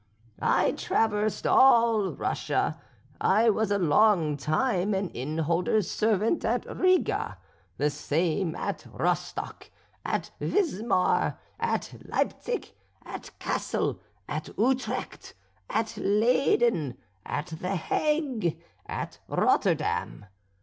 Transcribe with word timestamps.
I 0.41 0.71
traversed 0.71 1.45
all 1.45 2.11
Russia; 2.13 2.81
I 3.21 3.51
was 3.51 3.69
a 3.69 3.77
long 3.77 4.35
time 4.35 4.95
an 4.95 5.11
inn 5.11 5.37
holder's 5.37 5.91
servant 5.91 6.43
at 6.43 6.65
Riga, 6.75 7.37
the 7.77 7.91
same 7.91 8.55
at 8.55 8.87
Rostock, 8.91 9.69
at 10.03 10.31
Vismar, 10.39 11.37
at 11.59 11.93
Leipzig, 12.03 12.71
at 13.05 13.29
Cassel, 13.37 13.99
at 14.27 14.49
Utrecht, 14.57 15.35
at 15.69 15.95
Leyden, 15.97 16.97
at 17.23 17.53
the 17.61 17.75
Hague, 17.75 18.59
at 18.87 19.19
Rotterdam. 19.27 20.25